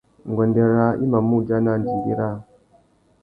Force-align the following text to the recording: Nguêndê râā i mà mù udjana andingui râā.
Nguêndê 0.29 0.63
râā 0.73 0.87
i 1.03 1.05
mà 1.11 1.19
mù 1.27 1.35
udjana 1.39 1.69
andingui 1.75 2.13
râā. 2.19 2.35